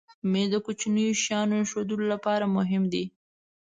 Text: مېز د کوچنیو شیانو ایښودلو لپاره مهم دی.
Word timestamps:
مېز 0.31 0.47
د 0.53 0.55
کوچنیو 0.65 1.19
شیانو 1.23 1.55
ایښودلو 1.61 2.05
لپاره 2.13 2.45
مهم 2.57 2.83
دی. 2.93 3.03